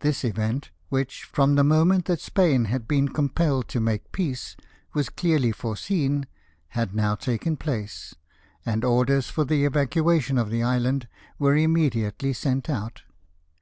[0.00, 4.58] This event, which, from the moment that Spain had been compelled to make peace,
[4.92, 6.26] was clearly foreseen,
[6.76, 8.14] had now taken place;
[8.66, 11.08] and orders for the evacuation of the island
[11.38, 13.04] were immediately sent out.